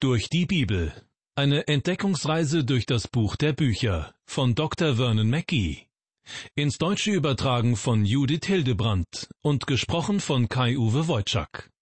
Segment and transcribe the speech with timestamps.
[0.00, 0.92] Durch die Bibel.
[1.34, 4.94] Eine Entdeckungsreise durch das Buch der Bücher von Dr.
[4.94, 5.88] Vernon Mackey.
[6.54, 11.72] Ins Deutsche übertragen von Judith Hildebrandt und gesprochen von Kai-Uwe Wojczak.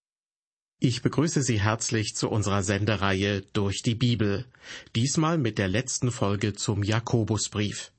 [0.81, 4.47] Ich begrüße Sie herzlich zu unserer Sendereihe Durch die Bibel.
[4.95, 7.93] Diesmal mit der letzten Folge zum Jakobusbrief.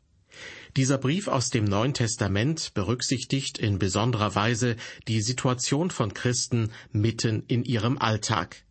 [0.76, 4.78] Dieser Brief aus dem Neuen Testament berücksichtigt in besonderer Weise
[5.08, 8.64] die Situation von Christen mitten in ihrem Alltag.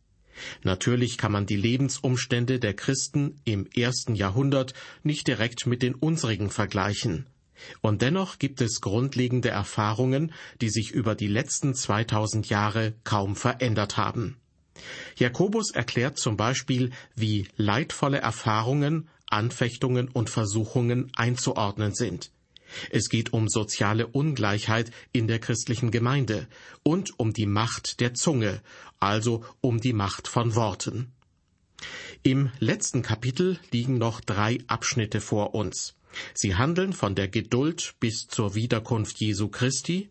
[0.62, 6.50] Natürlich kann man die Lebensumstände der Christen im ersten Jahrhundert nicht direkt mit den unsrigen
[6.50, 7.26] vergleichen.
[7.81, 13.96] Und dennoch gibt es grundlegende Erfahrungen, die sich über die letzten 2000 Jahre kaum verändert
[13.96, 14.36] haben.
[15.17, 22.31] Jakobus erklärt zum Beispiel, wie leidvolle Erfahrungen, Anfechtungen und Versuchungen einzuordnen sind.
[22.90, 26.48] Es geht um soziale Ungleichheit in der christlichen Gemeinde
[26.82, 28.61] und um die Macht der Zunge,
[28.98, 31.12] also um die Macht von Worten.
[32.22, 35.95] Im letzten Kapitel liegen noch drei Abschnitte vor uns.
[36.34, 40.08] Sie handeln von der Geduld bis zur Wiederkunft Jesu Christi,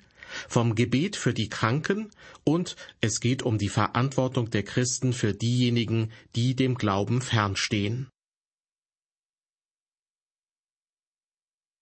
[0.47, 2.09] vom Gebet für die Kranken
[2.43, 8.09] und es geht um die Verantwortung der Christen für diejenigen, die dem Glauben fernstehen.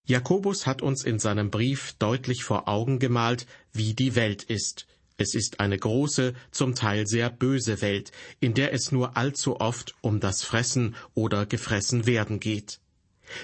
[0.05, 4.85] Jakobus hat uns in seinem Brief deutlich vor Augen gemalt, wie die Welt ist.
[5.15, 9.95] Es ist eine große, zum Teil sehr böse Welt, in der es nur allzu oft
[10.01, 12.81] um das Fressen oder gefressen werden geht.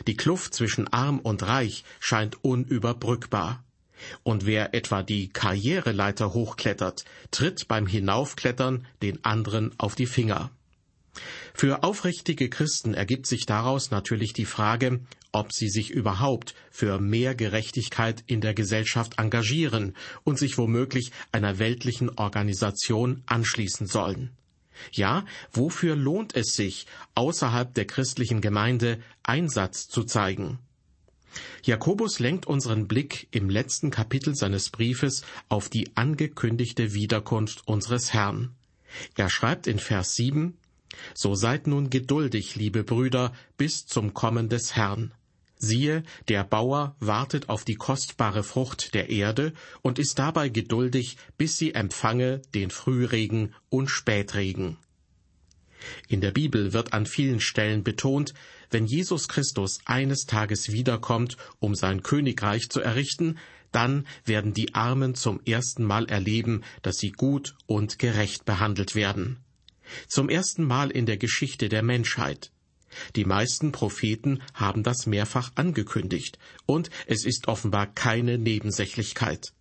[0.05, 3.63] Die Kluft zwischen arm und reich scheint unüberbrückbar.
[4.23, 10.51] Und wer etwa die Karriereleiter hochklettert, tritt beim Hinaufklettern den anderen auf die Finger.
[11.53, 17.35] Für aufrichtige Christen ergibt sich daraus natürlich die Frage, ob sie sich überhaupt für mehr
[17.35, 24.31] Gerechtigkeit in der Gesellschaft engagieren und sich womöglich einer weltlichen Organisation anschließen sollen.
[24.91, 30.59] Ja, wofür lohnt es sich, außerhalb der christlichen Gemeinde Einsatz zu zeigen?
[31.63, 38.55] Jakobus lenkt unseren Blick im letzten Kapitel seines Briefes auf die angekündigte Wiederkunft unseres Herrn.
[39.15, 40.57] Er schreibt in Vers 7,
[41.13, 45.11] so seid nun geduldig, liebe Brüder, bis zum Kommen des Herrn.
[45.57, 51.57] Siehe, der Bauer wartet auf die kostbare Frucht der Erde und ist dabei geduldig, bis
[51.57, 54.77] sie empfange den Frühregen und Spätregen.
[56.07, 58.33] In der Bibel wird an vielen Stellen betont,
[58.69, 63.37] wenn Jesus Christus eines Tages wiederkommt, um sein Königreich zu errichten,
[63.71, 69.39] dann werden die Armen zum ersten Mal erleben, dass sie gut und gerecht behandelt werden.
[70.07, 72.51] Zum ersten Mal in der Geschichte der Menschheit.
[73.15, 79.53] Die meisten Propheten haben das mehrfach angekündigt, und es ist offenbar keine Nebensächlichkeit.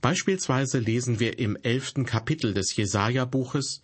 [0.00, 3.82] Beispielsweise lesen wir im elften Kapitel des Jesaja-Buches,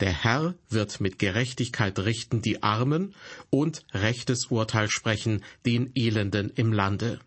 [0.00, 3.14] der Herr wird mit Gerechtigkeit richten die Armen
[3.50, 7.20] und rechtes Urteil sprechen den Elenden im Lande.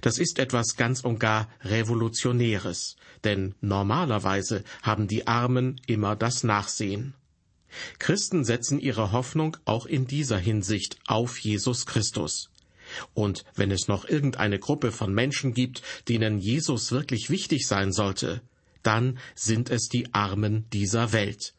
[0.00, 7.14] Das ist etwas ganz und gar Revolutionäres, denn normalerweise haben die Armen immer das Nachsehen.
[7.98, 12.50] Christen setzen ihre Hoffnung auch in dieser Hinsicht auf Jesus Christus.
[13.14, 18.42] Und wenn es noch irgendeine Gruppe von Menschen gibt, denen Jesus wirklich wichtig sein sollte,
[18.82, 21.54] dann sind es die Armen dieser Welt.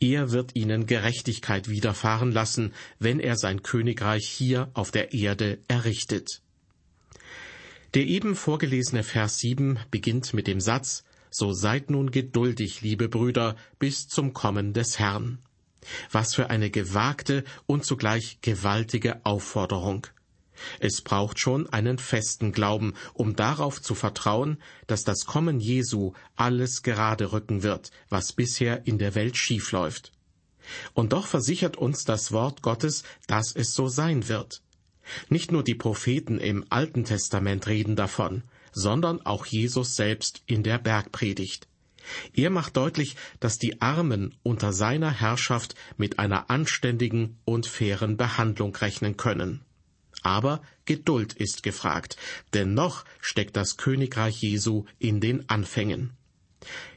[0.00, 6.42] Er wird ihnen Gerechtigkeit widerfahren lassen, wenn er sein Königreich hier auf der Erde errichtet.
[7.96, 13.56] Der eben vorgelesene Vers 7 beginnt mit dem Satz, So seid nun geduldig, liebe Brüder,
[13.78, 15.38] bis zum Kommen des Herrn.
[16.12, 20.08] Was für eine gewagte und zugleich gewaltige Aufforderung.
[20.78, 26.82] Es braucht schon einen festen Glauben, um darauf zu vertrauen, dass das Kommen Jesu alles
[26.82, 30.12] gerade rücken wird, was bisher in der Welt schiefläuft.
[30.92, 34.60] Und doch versichert uns das Wort Gottes, dass es so sein wird.
[35.28, 40.78] Nicht nur die Propheten im Alten Testament reden davon, sondern auch Jesus selbst in der
[40.78, 41.68] Bergpredigt.
[42.34, 48.74] Er macht deutlich, dass die Armen unter seiner Herrschaft mit einer anständigen und fairen Behandlung
[48.76, 49.62] rechnen können.
[50.22, 52.16] Aber Geduld ist gefragt,
[52.54, 56.15] denn noch steckt das Königreich Jesu in den Anfängen.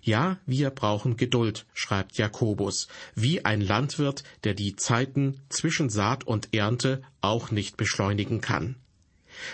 [0.01, 6.53] Ja, wir brauchen Geduld, schreibt Jakobus, wie ein Landwirt, der die Zeiten zwischen Saat und
[6.53, 8.75] Ernte auch nicht beschleunigen kann.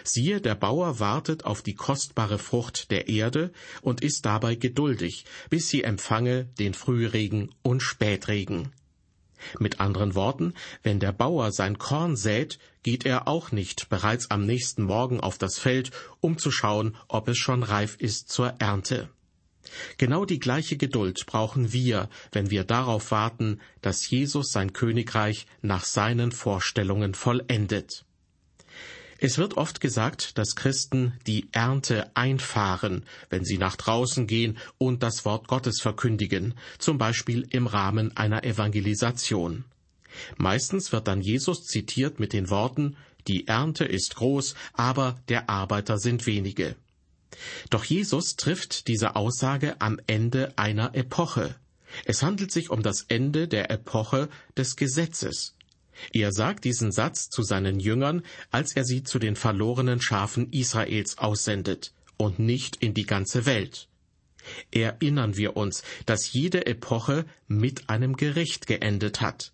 [0.04, 3.52] Siehe, der Bauer wartet auf die kostbare Frucht der Erde
[3.82, 8.72] und ist dabei geduldig, bis sie empfange den Frühregen und Spätregen.
[9.60, 14.46] Mit anderen Worten, wenn der Bauer sein Korn sät, geht er auch nicht bereits am
[14.46, 19.10] nächsten Morgen auf das Feld, um zu schauen, ob es schon reif ist zur Ernte.
[19.98, 25.86] Genau die gleiche Geduld brauchen wir, wenn wir darauf warten, dass Jesus sein Königreich nach
[25.86, 28.06] seinen Vorstellungen vollendet.
[29.18, 35.04] Es wird oft gesagt, dass Christen die Ernte einfahren, wenn sie nach draußen gehen und
[35.04, 39.64] das Wort Gottes verkündigen, zum Beispiel im Rahmen einer Evangelisation.
[40.38, 42.98] Meistens wird dann Jesus zitiert mit den Worten
[43.28, 46.76] Die Ernte ist groß, aber der Arbeiter sind wenige.
[47.70, 51.56] Doch Jesus trifft diese Aussage am Ende einer Epoche.
[52.06, 55.56] Es handelt sich um das Ende der Epoche des Gesetzes.
[56.12, 61.18] Er sagt diesen Satz zu seinen Jüngern, als er sie zu den verlorenen Schafen Israels
[61.18, 63.88] aussendet und nicht in die ganze Welt.
[64.72, 69.54] Erinnern wir uns, dass jede Epoche mit einem Gericht geendet hat.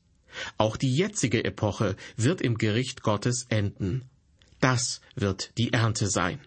[0.57, 4.03] Auch die jetzige Epoche wird im Gericht Gottes enden.
[4.59, 6.39] Das wird die Ernte sein.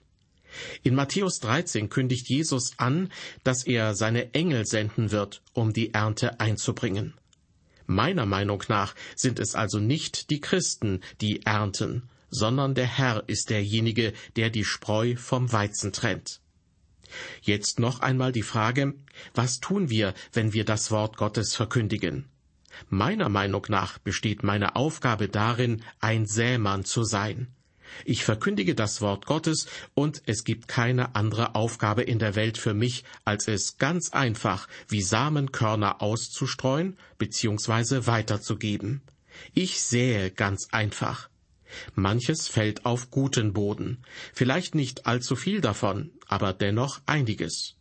[0.82, 3.10] In Matthäus 13 kündigt Jesus an,
[3.42, 7.14] dass er seine Engel senden wird, um die Ernte einzubringen.
[7.86, 13.50] Meiner Meinung nach sind es also nicht die Christen, die ernten, sondern der Herr ist
[13.50, 16.40] derjenige, der die Spreu vom Weizen trennt.
[17.42, 18.94] Jetzt noch einmal die Frage,
[19.34, 22.28] was tun wir, wenn wir das Wort Gottes verkündigen?
[22.88, 27.54] Meiner Meinung nach besteht meine Aufgabe darin, ein Sämann zu sein.
[28.04, 32.74] Ich verkündige das Wort Gottes und es gibt keine andere Aufgabe in der Welt für
[32.74, 38.06] mich, als es ganz einfach wie Samenkörner auszustreuen bzw.
[38.06, 39.02] weiterzugeben.
[39.52, 41.28] Ich sähe ganz einfach.
[41.94, 47.74] Manches fällt auf guten Boden, vielleicht nicht allzu viel davon, aber dennoch einiges.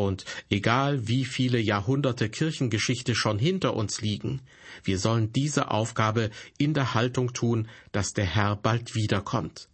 [0.00, 4.40] Und egal wie viele Jahrhunderte Kirchengeschichte schon hinter uns liegen,
[4.82, 9.68] wir sollen diese Aufgabe in der Haltung tun, dass der Herr bald wiederkommt.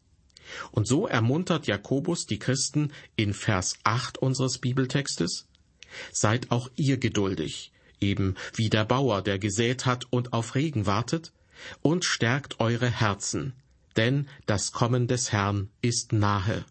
[0.72, 5.46] Und so ermuntert Jakobus die Christen in Vers 8 unseres Bibeltextes,
[6.10, 7.70] Seid auch ihr geduldig,
[8.00, 11.32] eben wie der Bauer, der gesät hat und auf Regen wartet,
[11.82, 13.54] und stärkt eure Herzen,
[13.96, 16.64] denn das Kommen des Herrn ist nahe.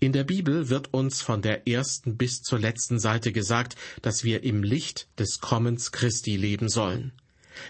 [0.00, 4.44] In der Bibel wird uns von der ersten bis zur letzten Seite gesagt, dass wir
[4.44, 7.10] im Licht des Kommens Christi leben sollen.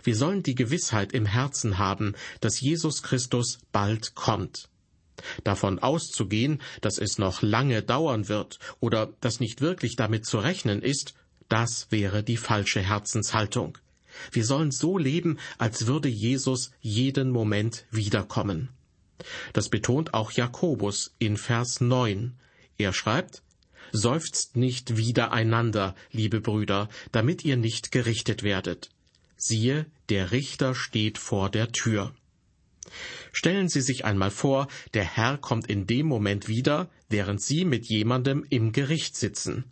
[0.04, 4.68] Wir sollen die Gewissheit im Herzen haben, dass Jesus Christus bald kommt.
[5.42, 10.82] Davon auszugehen, dass es noch lange dauern wird oder dass nicht wirklich damit zu rechnen
[10.82, 11.14] ist,
[11.48, 13.78] das wäre die falsche Herzenshaltung.
[14.32, 18.68] Wir sollen so leben, als würde Jesus jeden Moment wiederkommen.
[19.52, 22.38] Das betont auch Jakobus in Vers 9.
[22.78, 23.42] Er schreibt,
[23.92, 28.90] Seufzt nicht wieder einander, liebe Brüder, damit ihr nicht gerichtet werdet.
[29.36, 32.14] Siehe, der Richter steht vor der Tür.
[33.32, 37.86] Stellen Sie sich einmal vor, der Herr kommt in dem Moment wieder, während Sie mit
[37.86, 39.64] jemandem im Gericht sitzen.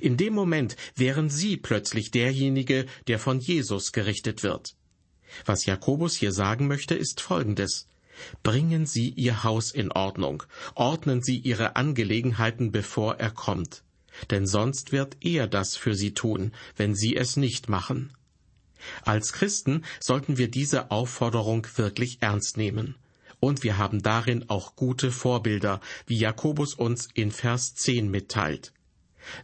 [0.00, 4.74] In dem Moment wären Sie plötzlich derjenige, der von Jesus gerichtet wird.
[5.44, 7.86] Was Jakobus hier sagen möchte, ist Folgendes.
[8.42, 10.42] Bringen Sie Ihr Haus in Ordnung,
[10.74, 13.82] ordnen Sie Ihre Angelegenheiten, bevor er kommt,
[14.30, 18.12] denn sonst wird er das für Sie tun, wenn Sie es nicht machen.
[19.04, 22.94] Als Christen sollten wir diese Aufforderung wirklich ernst nehmen.
[23.40, 28.72] Und wir haben darin auch gute Vorbilder, wie Jakobus uns in Vers 10 mitteilt.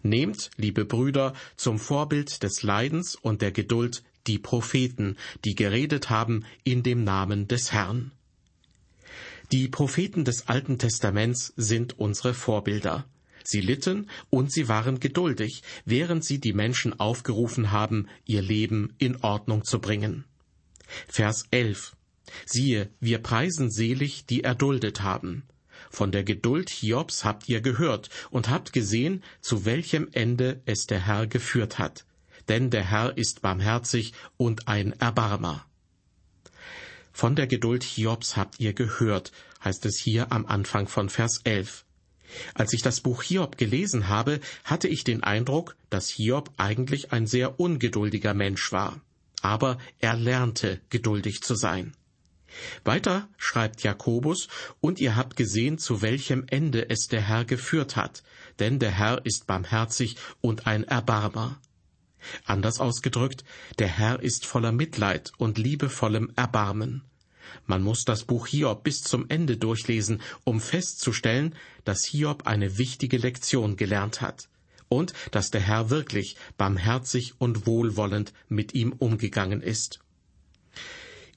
[0.03, 6.45] Nehmt, liebe Brüder, zum Vorbild des Leidens und der Geduld die Propheten, die geredet haben
[6.65, 8.13] in dem Namen des Herrn.
[9.55, 13.07] Die Propheten des Alten Testaments sind unsere Vorbilder.
[13.45, 19.23] Sie litten und sie waren geduldig, während sie die Menschen aufgerufen haben, ihr Leben in
[19.23, 20.25] Ordnung zu bringen.
[21.07, 21.95] Vers 11.
[22.47, 25.45] Siehe, wir preisen selig, die erduldet haben.
[25.89, 31.07] Von der Geduld Hiobs habt ihr gehört und habt gesehen, zu welchem Ende es der
[31.07, 32.07] Herr geführt hat.
[32.49, 35.65] Denn der Herr ist barmherzig und ein Erbarmer.
[37.17, 39.31] Von der Geduld Hiobs habt ihr gehört,
[39.65, 41.85] heißt es hier am Anfang von Vers 11.
[42.55, 47.29] Als ich das Buch Hiob gelesen habe, hatte ich den Eindruck, dass Hiob eigentlich ein
[47.29, 49.01] sehr ungeduldiger Mensch war.
[49.43, 51.93] Aber er lernte geduldig zu sein.
[52.83, 54.49] Weiter schreibt Jakobus,
[54.81, 58.25] und ihr habt gesehen, zu welchem Ende es der Herr geführt hat,
[58.59, 61.61] denn der Herr ist barmherzig und ein Erbarmer.
[62.45, 63.45] Anders ausgedrückt,
[63.79, 67.03] der Herr ist voller Mitleid und liebevollem Erbarmen.
[67.67, 71.55] Man muss das Buch Hiob bis zum Ende durchlesen, um festzustellen,
[71.85, 74.49] dass Hiob eine wichtige Lektion gelernt hat
[74.89, 80.01] und dass der Herr wirklich barmherzig und wohlwollend mit ihm umgegangen ist.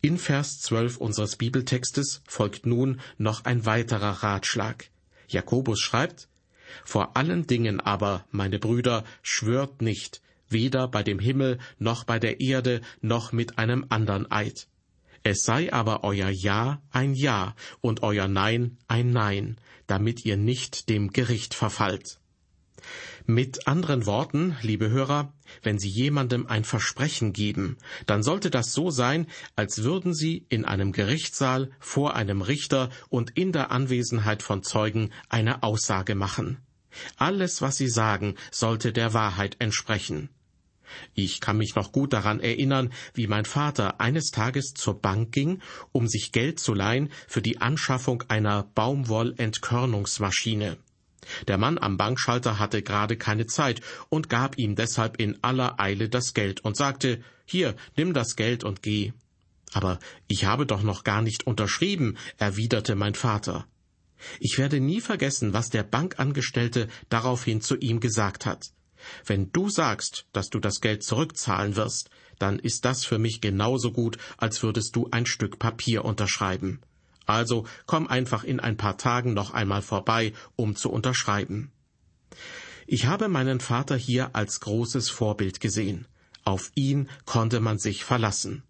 [0.01, 4.89] In Vers 12 unseres Bibeltextes folgt nun noch ein weiterer Ratschlag.
[5.27, 6.27] Jakobus schreibt,
[6.86, 12.39] Vor allen Dingen aber, meine Brüder, schwört nicht, weder bei dem Himmel noch bei der
[12.39, 14.68] Erde noch mit einem andern Eid.
[15.24, 20.89] Es sei aber euer Ja ein Ja und euer Nein ein Nein, damit ihr nicht
[20.89, 22.20] dem Gericht verfallt.
[23.25, 28.89] Mit anderen Worten, liebe Hörer, wenn Sie jemandem ein Versprechen geben, dann sollte das so
[28.89, 29.27] sein,
[29.58, 35.12] als würden Sie in einem Gerichtssaal vor einem Richter und in der Anwesenheit von Zeugen
[35.27, 36.60] eine Aussage machen.
[37.18, 40.30] Alles, was Sie sagen, sollte der Wahrheit entsprechen.
[41.13, 45.62] Ich kann mich noch gut daran erinnern, wie mein Vater eines Tages zur Bank ging,
[45.91, 50.77] um sich Geld zu leihen für die Anschaffung einer Baumwollentkörnungsmaschine.
[51.48, 56.10] Der Mann am Bankschalter hatte gerade keine Zeit und gab ihm deshalb in aller Eile
[56.10, 59.13] das Geld und sagte Hier, nimm das Geld und geh.
[59.74, 63.65] Aber ich habe doch noch gar nicht unterschrieben, erwiderte mein Vater.
[64.39, 68.72] Ich werde nie vergessen, was der Bankangestellte daraufhin zu ihm gesagt hat.
[69.26, 72.10] Wenn du sagst, dass du das Geld zurückzahlen wirst,
[72.40, 76.82] dann ist das für mich genauso gut, als würdest du ein Stück Papier unterschreiben.
[77.26, 81.72] Also komm einfach in ein paar Tagen noch einmal vorbei, um zu unterschreiben.
[82.86, 86.08] Ich habe meinen Vater hier als großes Vorbild gesehen.
[86.46, 88.64] Auf ihn konnte man sich verlassen.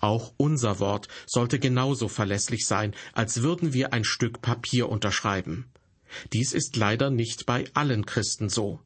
[0.00, 5.70] Auch unser Wort sollte genauso verlässlich sein, als würden wir ein Stück Papier unterschreiben.
[6.34, 8.80] Dies ist leider nicht bei allen Christen so.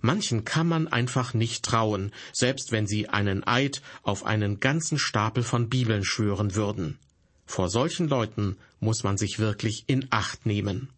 [0.00, 5.42] Manchen kann man einfach nicht trauen, selbst wenn sie einen Eid auf einen ganzen Stapel
[5.42, 6.98] von Bibeln schwören würden.
[7.46, 10.90] Vor solchen Leuten muss man sich wirklich in Acht nehmen.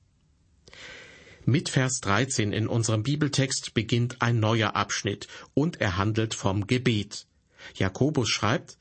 [1.45, 7.27] Mit Vers 13 in unserem Bibeltext beginnt ein neuer Abschnitt und er handelt vom Gebet.
[7.75, 8.79] Jakobus schreibt,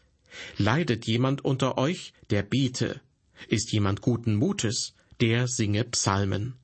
[0.57, 3.01] Leidet jemand unter euch, der bete?
[3.47, 6.60] Ist jemand guten Mutes, der singe Psalmen?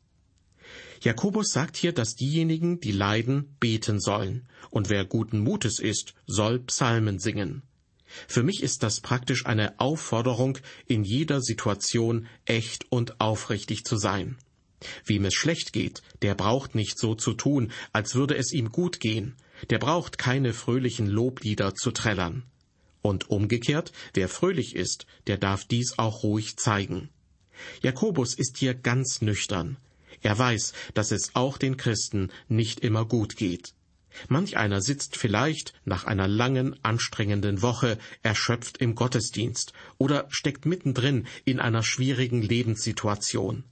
[1.01, 6.59] Jakobus sagt hier, dass diejenigen, die leiden, beten sollen, und wer guten Mutes ist, soll
[6.59, 7.63] Psalmen singen.
[8.27, 14.37] Für mich ist das praktisch eine Aufforderung, in jeder Situation echt und aufrichtig zu sein.
[15.05, 18.99] Wem es schlecht geht, der braucht nicht so zu tun, als würde es ihm gut
[18.99, 19.35] gehen,
[19.69, 22.43] der braucht keine fröhlichen Loblieder zu trällern.
[23.01, 27.09] Und umgekehrt, wer fröhlich ist, der darf dies auch ruhig zeigen.
[27.81, 29.77] Jakobus ist hier ganz nüchtern.
[30.21, 33.73] Er weiß, dass es auch den Christen nicht immer gut geht.
[34.29, 41.27] Manch einer sitzt vielleicht nach einer langen, anstrengenden Woche erschöpft im Gottesdienst oder steckt mittendrin
[41.45, 43.63] in einer schwierigen Lebenssituation.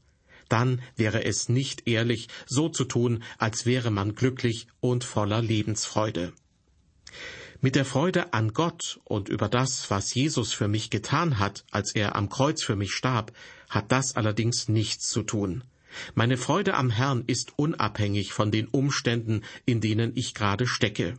[0.48, 6.34] Dann wäre es nicht ehrlich, so zu tun, als wäre man glücklich und voller Lebensfreude.
[7.62, 11.96] Mit der Freude an Gott und über das, was Jesus für mich getan hat, als
[11.96, 13.32] er am Kreuz für mich starb,
[13.70, 15.64] hat das allerdings nichts zu tun.
[16.14, 21.16] Meine Freude am Herrn ist unabhängig von den Umständen, in denen ich gerade stecke.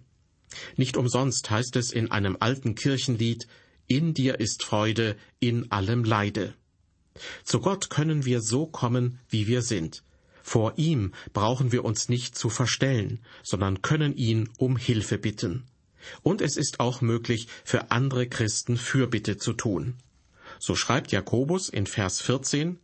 [0.77, 3.47] Nicht umsonst heißt es in einem alten Kirchenlied
[3.89, 6.55] In dir ist Freude in allem Leide.
[7.45, 10.03] Zu Gott können wir so kommen, wie wir sind.
[10.43, 15.65] Vor ihm brauchen wir uns nicht zu verstellen, sondern können ihn um Hilfe bitten.
[16.23, 19.97] Und es ist auch möglich, für andere Christen Fürbitte zu tun.
[20.59, 22.79] So schreibt Jakobus in Vers 14,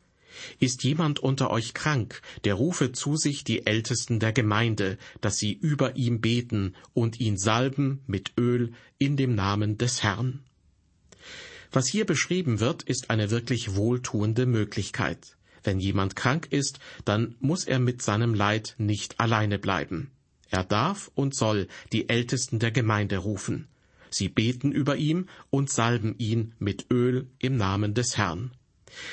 [0.61, 5.53] ist jemand unter euch krank, der rufe zu sich die Ältesten der Gemeinde, dass sie
[5.53, 10.41] über ihm beten und ihn salben mit Öl in dem Namen des Herrn.
[11.73, 15.37] Was hier beschrieben wird, ist eine wirklich wohltuende Möglichkeit.
[15.65, 20.11] Wenn jemand krank ist, dann muss er mit seinem Leid nicht alleine bleiben.
[20.51, 23.69] Er darf und soll die Ältesten der Gemeinde rufen.
[24.11, 28.51] Sie beten über ihm und salben ihn mit Öl im Namen des Herrn.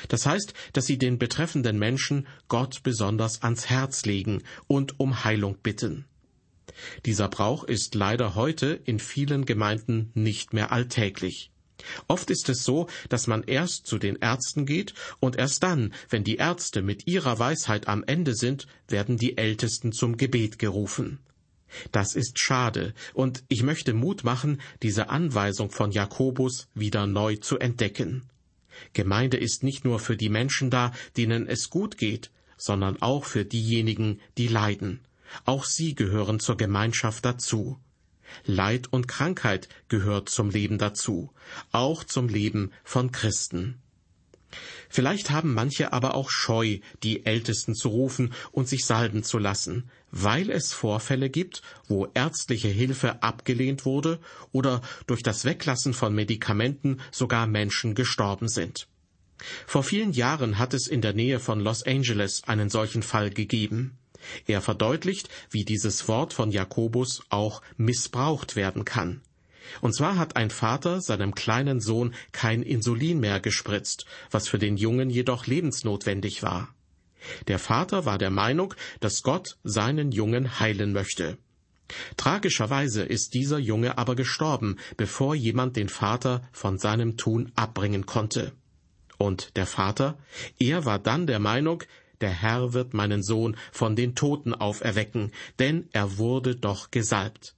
[0.08, 5.58] Das heißt, dass sie den betreffenden Menschen Gott besonders ans Herz legen und um Heilung
[5.62, 6.06] bitten.
[7.06, 11.52] Dieser Brauch ist leider heute in vielen Gemeinden nicht mehr alltäglich.
[12.08, 16.24] Oft ist es so, dass man erst zu den Ärzten geht und erst dann, wenn
[16.24, 21.20] die Ärzte mit ihrer Weisheit am Ende sind, werden die Ältesten zum Gebet gerufen.
[21.92, 27.60] Das ist schade, und ich möchte Mut machen, diese Anweisung von Jakobus wieder neu zu
[27.60, 28.24] entdecken.
[28.94, 33.46] Gemeinde ist nicht nur für die Menschen da, denen es gut geht, sondern auch für
[33.46, 35.00] diejenigen, die leiden.
[35.46, 37.80] Auch sie gehören zur Gemeinschaft dazu.
[38.46, 41.32] Leid und Krankheit gehört zum Leben dazu,
[41.72, 43.82] auch zum Leben von Christen.
[44.90, 49.90] Vielleicht haben manche aber auch Scheu, die Ältesten zu rufen und sich salben zu lassen,
[50.12, 54.20] weil es Vorfälle gibt, wo ärztliche Hilfe abgelehnt wurde
[54.52, 58.88] oder durch das Weglassen von Medikamenten sogar Menschen gestorben sind.
[59.68, 63.98] Vor vielen Jahren hat es in der Nähe von Los Angeles einen solchen Fall gegeben.
[64.48, 69.22] Er verdeutlicht, wie dieses Wort von Jakobus auch missbraucht werden kann.
[69.82, 74.78] Und zwar hat ein Vater seinem kleinen Sohn kein Insulin mehr gespritzt, was für den
[74.78, 76.74] Jungen jedoch lebensnotwendig war.
[77.48, 81.38] Der Vater war der Meinung, dass Gott seinen Jungen heilen möchte.
[82.18, 88.54] Tragischerweise ist dieser Junge aber gestorben, bevor jemand den Vater von seinem Tun abbringen konnte.
[89.18, 90.18] Und der Vater,
[90.60, 91.84] er war dann der Meinung,
[92.22, 97.56] der Herr wird meinen Sohn von den Toten auferwecken, denn er wurde doch gesalbt.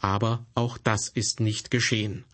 [0.00, 2.24] Aber auch das ist nicht geschehen.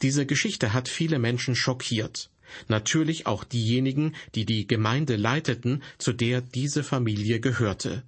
[0.00, 2.30] Diese Geschichte hat viele Menschen schockiert.
[2.68, 8.02] Natürlich auch diejenigen, die die Gemeinde leiteten, zu der diese Familie gehörte.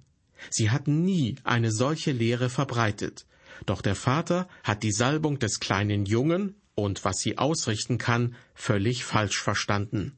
[0.49, 3.25] Sie hatten nie eine solche Lehre verbreitet.
[3.65, 9.05] Doch der Vater hat die Salbung des kleinen Jungen und was sie ausrichten kann, völlig
[9.05, 10.13] falsch verstanden.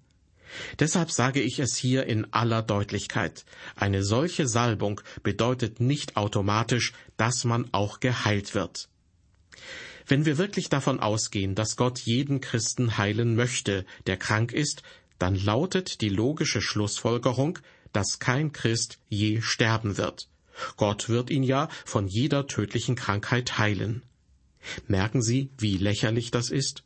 [0.80, 3.46] Deshalb sage ich es hier in aller Deutlichkeit.
[3.76, 8.90] Eine solche Salbung bedeutet nicht automatisch, dass man auch geheilt wird.
[10.06, 14.84] Wenn wir wirklich davon ausgehen, dass Gott jeden Christen heilen möchte, der krank ist,
[15.20, 17.60] dann lautet die logische Schlussfolgerung,
[17.92, 20.30] dass kein Christ je sterben wird.
[20.78, 24.04] Gott wird ihn ja von jeder tödlichen Krankheit heilen.
[24.88, 26.84] Merken Sie, wie lächerlich das ist?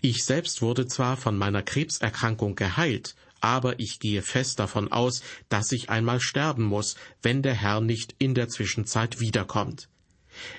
[0.00, 5.72] Ich selbst wurde zwar von meiner Krebserkrankung geheilt, aber ich gehe fest davon aus, dass
[5.72, 9.88] ich einmal sterben muss, wenn der Herr nicht in der Zwischenzeit wiederkommt.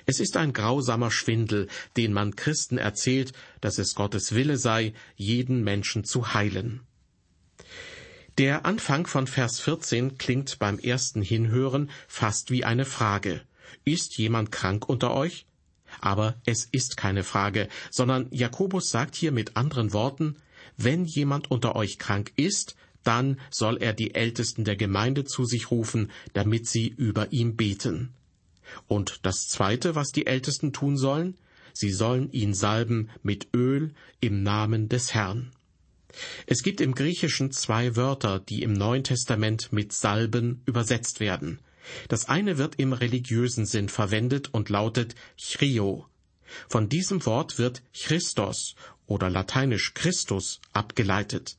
[0.06, 5.64] Es ist ein grausamer Schwindel, den man Christen erzählt, dass es Gottes Wille sei, jeden
[5.64, 6.80] Menschen zu heilen.
[8.38, 13.42] Der Anfang von Vers 14 klingt beim ersten Hinhören fast wie eine Frage.
[13.84, 15.46] Ist jemand krank unter euch?
[16.00, 20.36] Aber es ist keine Frage, sondern Jakobus sagt hier mit anderen Worten,
[20.76, 25.70] wenn jemand unter euch krank ist, dann soll er die Ältesten der Gemeinde zu sich
[25.70, 28.14] rufen, damit sie über ihm beten.
[28.86, 31.36] Und das Zweite, was die Ältesten tun sollen,
[31.72, 35.50] sie sollen ihn salben mit Öl im Namen des Herrn.
[36.46, 41.58] Es gibt im Griechischen zwei Wörter, die im Neuen Testament mit Salben übersetzt werden.
[42.08, 46.06] Das eine wird im religiösen Sinn verwendet und lautet Chrio.
[46.68, 48.74] Von diesem Wort wird Christos
[49.06, 51.56] oder lateinisch Christus abgeleitet.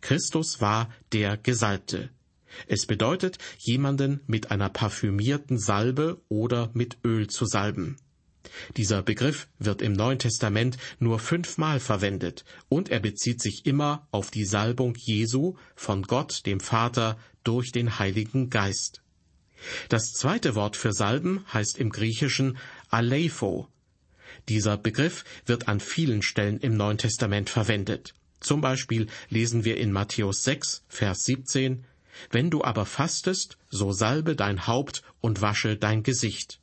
[0.00, 2.10] Christus war der Gesalbte.
[2.66, 7.96] Es bedeutet, jemanden mit einer parfümierten Salbe oder mit Öl zu salben.
[8.76, 14.30] Dieser Begriff wird im Neuen Testament nur fünfmal verwendet und er bezieht sich immer auf
[14.30, 19.02] die Salbung Jesu von Gott, dem Vater, durch den Heiligen Geist.
[19.88, 22.58] Das zweite Wort für Salben heißt im Griechischen
[22.90, 23.68] Aleipho.
[24.48, 28.14] Dieser Begriff wird an vielen Stellen im Neuen Testament verwendet.
[28.40, 31.84] Zum Beispiel lesen wir in Matthäus 6, Vers 17,
[32.30, 36.60] Wenn du aber fastest, so salbe dein Haupt und wasche dein Gesicht.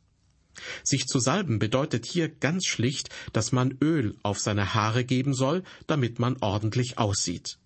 [0.83, 5.63] Sich zu salben bedeutet hier ganz schlicht, dass man Öl auf seine Haare geben soll,
[5.87, 7.57] damit man ordentlich aussieht.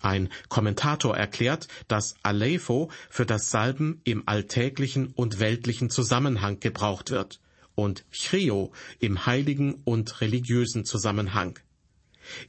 [0.00, 7.40] Ein Kommentator erklärt, dass Aleipho für das Salben im alltäglichen und weltlichen Zusammenhang gebraucht wird
[7.74, 11.58] und Chrio im heiligen und religiösen Zusammenhang.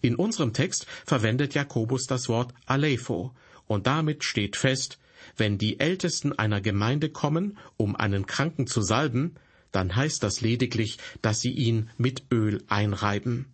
[0.02, 3.34] In unserem Text verwendet Jakobus das Wort Aleipho
[3.68, 5.00] und damit steht fest,
[5.38, 9.36] wenn die Ältesten einer Gemeinde kommen, um einen Kranken zu salben,
[9.72, 13.54] dann heißt das lediglich, dass sie ihn mit Öl einreiben.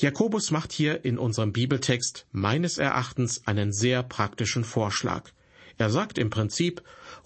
[0.00, 5.32] Jakobus macht hier in unserem Bibeltext meines Erachtens einen sehr praktischen Vorschlag.
[5.76, 6.84] Er sagt im Prinzip,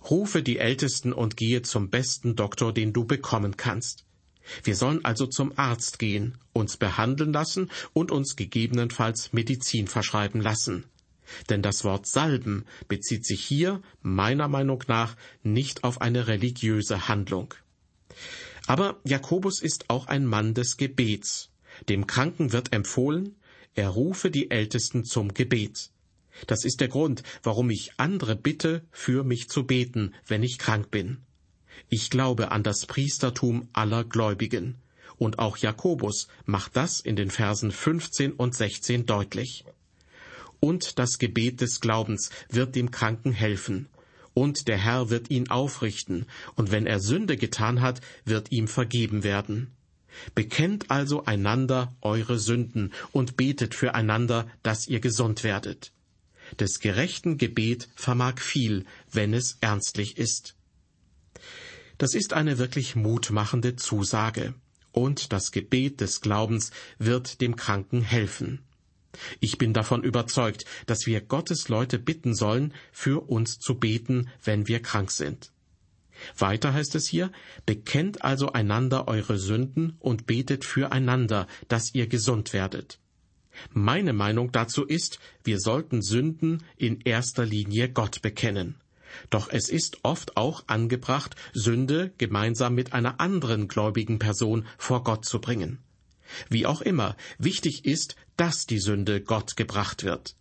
[0.08, 4.06] rufe die Ältesten und gehe zum besten Doktor, den du bekommen kannst.
[4.64, 10.84] Wir sollen also zum Arzt gehen, uns behandeln lassen und uns gegebenenfalls Medizin verschreiben lassen.
[11.50, 17.52] Denn das Wort Salben bezieht sich hier, meiner Meinung nach, nicht auf eine religiöse Handlung.
[18.66, 21.51] Aber Jakobus ist auch ein Mann des Gebets.
[21.88, 23.36] Dem Kranken wird empfohlen,
[23.74, 25.90] er rufe die Ältesten zum Gebet.
[26.46, 30.90] Das ist der Grund, warum ich andere bitte, für mich zu beten, wenn ich krank
[30.90, 31.18] bin.
[31.88, 34.76] Ich glaube an das Priestertum aller Gläubigen.
[35.18, 39.64] Und auch Jakobus macht das in den Versen 15 und 16 deutlich
[40.62, 43.88] und das Gebet des Glaubens wird dem Kranken helfen.
[44.32, 49.24] Und der Herr wird ihn aufrichten, und wenn er Sünde getan hat, wird ihm vergeben
[49.24, 49.72] werden.
[50.34, 55.92] Bekennt also einander eure Sünden und betet füreinander, dass ihr gesund werdet.
[56.58, 60.54] Des gerechten Gebet vermag viel, wenn es ernstlich ist.
[61.98, 64.54] Das ist eine wirklich mutmachende Zusage,
[64.92, 68.60] und das Gebet des Glaubens wird dem Kranken helfen.
[69.40, 74.68] Ich bin davon überzeugt, dass wir Gottes Leute bitten sollen, für uns zu beten, wenn
[74.68, 75.51] wir krank sind.
[76.36, 77.30] Weiter heißt es hier,
[77.66, 82.98] bekennt also einander eure Sünden und betet füreinander, dass ihr gesund werdet.
[83.70, 88.76] Meine Meinung dazu ist, wir sollten Sünden in erster Linie Gott bekennen.
[89.28, 95.26] Doch es ist oft auch angebracht, Sünde gemeinsam mit einer anderen gläubigen Person vor Gott
[95.26, 95.78] zu bringen.
[96.48, 100.34] Wie auch immer, wichtig ist, dass die Sünde Gott gebracht wird.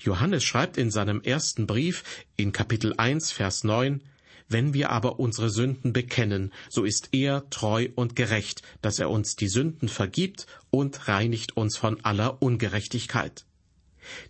[0.00, 2.02] Johannes schreibt in seinem ersten Brief
[2.36, 4.02] in Kapitel 1, Vers 9,
[4.48, 9.36] wenn wir aber unsere Sünden bekennen, so ist er treu und gerecht, dass er uns
[9.36, 13.44] die Sünden vergibt und reinigt uns von aller Ungerechtigkeit.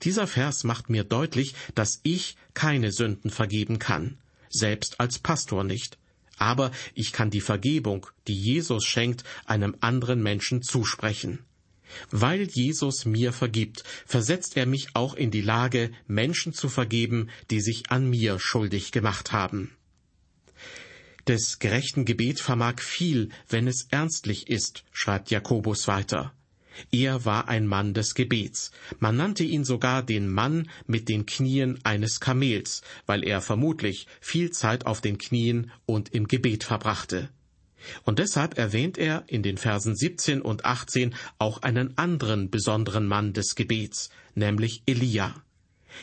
[0.03, 5.99] Dieser Vers macht mir deutlich, dass ich keine Sünden vergeben kann, selbst als Pastor nicht.
[6.37, 11.41] Aber ich kann die Vergebung, die Jesus schenkt, einem anderen Menschen zusprechen.
[12.11, 17.61] Weil Jesus mir vergibt, versetzt er mich auch in die Lage, Menschen zu vergeben, die
[17.61, 19.78] sich an mir schuldig gemacht haben.
[21.29, 26.33] Des gerechten Gebet vermag viel, wenn es ernstlich ist, schreibt Jakobus weiter.
[26.91, 28.71] Er war ein Mann des Gebets.
[28.99, 34.53] Man nannte ihn sogar den Mann mit den Knien eines Kamels, weil er vermutlich viel
[34.53, 37.29] Zeit auf den Knien und im Gebet verbrachte.
[38.05, 43.35] Und deshalb erwähnt er in den Versen 17 und 18 auch einen anderen besonderen Mann
[43.35, 45.35] des Gebets, nämlich Elia.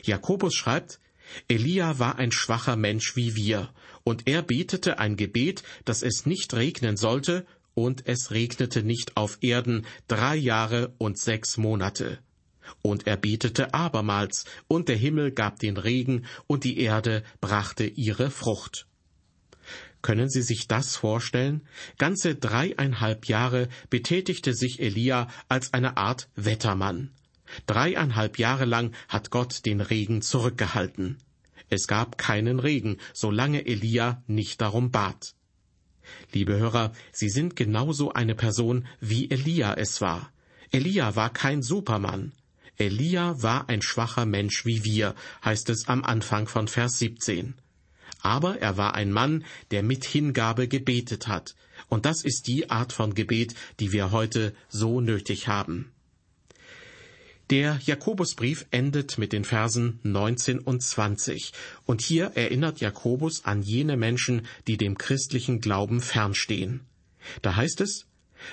[0.04, 1.00] Jakobus schreibt,
[1.48, 3.74] Elia war ein schwacher Mensch wie wir,
[4.06, 9.40] und er betete ein Gebet, dass es nicht regnen sollte, und es regnete nicht auf
[9.42, 12.20] Erden drei Jahre und sechs Monate.
[12.82, 18.32] Und er betete abermals, und der Himmel gab den Regen, und die Erde brachte ihre
[18.32, 18.88] Frucht.
[20.02, 21.68] Können Sie sich das vorstellen?
[21.98, 27.10] Ganze dreieinhalb Jahre betätigte sich Elia als eine Art Wettermann.
[27.66, 31.18] Dreieinhalb Jahre lang hat Gott den Regen zurückgehalten.
[31.70, 35.36] Es gab keinen Regen, solange Elia nicht darum bat.
[36.32, 40.32] Liebe Hörer, Sie sind genauso eine Person, wie Elia es war.
[40.72, 42.32] Elia war kein Supermann.
[42.78, 47.56] Elia war ein schwacher Mensch wie wir, heißt es am Anfang von Vers 17.
[48.20, 51.56] Aber er war ein Mann, der mit Hingabe gebetet hat.
[51.88, 55.92] Und das ist die Art von Gebet, die wir heute so nötig haben.
[57.52, 61.54] Der Jakobusbrief endet mit den Versen 19 und 20.
[61.86, 66.82] Und hier erinnert Jakobus an jene Menschen, die dem christlichen Glauben fernstehen.
[67.44, 68.08] Da heißt es,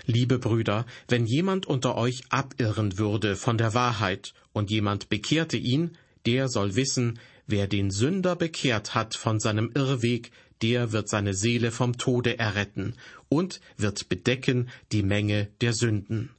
[0.07, 5.96] Liebe Brüder, wenn jemand unter euch abirren würde von der Wahrheit und jemand bekehrte ihn,
[6.26, 10.31] der soll wissen, wer den Sünder bekehrt hat von seinem Irrweg,
[10.62, 12.94] der wird seine Seele vom Tode erretten
[13.28, 16.31] und wird bedecken die Menge der Sünden.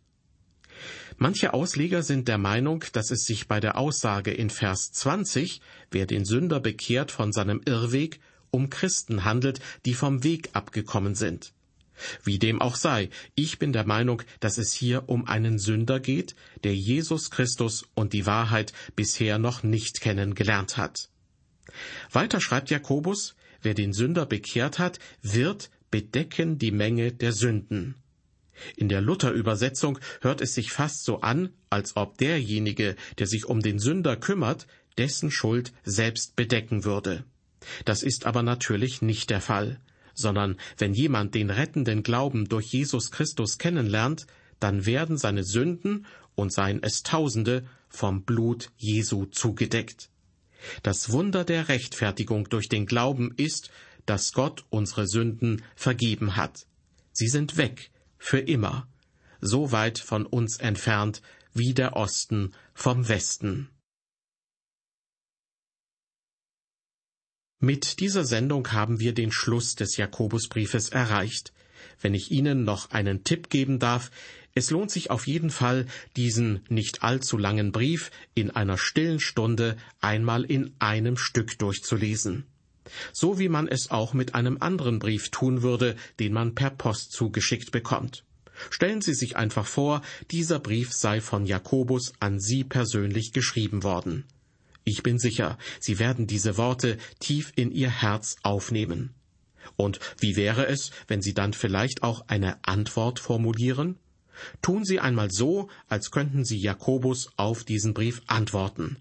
[1.17, 6.05] Manche Ausleger sind der Meinung, dass es sich bei der Aussage in Vers 20, wer
[6.05, 8.19] den Sünder bekehrt von seinem Irrweg,
[8.51, 11.53] um Christen handelt, die vom Weg abgekommen sind.
[12.23, 16.35] Wie dem auch sei, ich bin der Meinung, dass es hier um einen Sünder geht,
[16.63, 21.09] der Jesus Christus und die Wahrheit bisher noch nicht kennengelernt hat.
[22.11, 27.95] Weiter schreibt Jakobus, wer den Sünder bekehrt hat, wird bedecken die Menge der Sünden.
[28.75, 33.61] In der Luther-Übersetzung hört es sich fast so an, als ob derjenige, der sich um
[33.61, 37.23] den Sünder kümmert, dessen Schuld selbst bedecken würde.
[37.85, 39.79] Das ist aber natürlich nicht der Fall,
[40.13, 44.27] sondern wenn jemand den rettenden Glauben durch Jesus Christus kennenlernt,
[44.59, 50.09] dann werden seine Sünden, und seien es Tausende, vom Blut Jesu zugedeckt.
[50.81, 53.69] Das Wunder der Rechtfertigung durch den Glauben ist,
[54.05, 56.65] dass Gott unsere Sünden vergeben hat.
[57.11, 57.91] Sie sind weg,
[58.23, 58.87] für immer,
[59.41, 61.21] so weit von uns entfernt
[61.53, 63.69] wie der Osten vom Westen.
[67.59, 71.51] Mit dieser Sendung haben wir den Schluss des Jakobusbriefes erreicht.
[71.99, 74.09] Wenn ich Ihnen noch einen Tipp geben darf,
[74.55, 79.75] es lohnt sich auf jeden Fall, diesen nicht allzu langen Brief in einer stillen Stunde
[79.99, 82.47] einmal in einem Stück durchzulesen
[83.11, 87.11] so wie man es auch mit einem anderen Brief tun würde, den man per Post
[87.11, 88.23] zugeschickt bekommt.
[88.69, 94.25] Stellen Sie sich einfach vor, dieser Brief sei von Jakobus an Sie persönlich geschrieben worden.
[94.83, 99.13] Ich bin sicher, Sie werden diese Worte tief in Ihr Herz aufnehmen.
[99.75, 103.97] Und wie wäre es, wenn Sie dann vielleicht auch eine Antwort formulieren?
[104.61, 108.97] Tun Sie einmal so, als könnten Sie Jakobus auf diesen Brief antworten.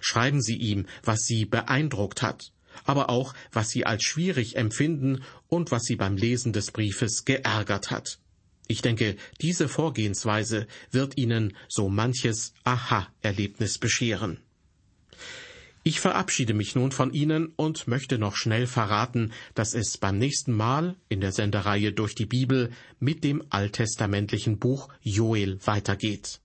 [0.00, 2.52] Schreiben Sie ihm, was Sie beeindruckt hat,
[2.84, 7.90] aber auch, was sie als schwierig empfinden und was sie beim Lesen des Briefes geärgert
[7.90, 8.18] hat.
[8.70, 14.38] Ich denke, diese Vorgehensweise wird Ihnen so manches Aha-Erlebnis bescheren.
[15.82, 20.52] Ich verabschiede mich nun von Ihnen und möchte noch schnell verraten, dass es beim nächsten
[20.52, 26.38] Mal in der Sendereihe durch die Bibel mit dem alttestamentlichen Buch Joel weitergeht.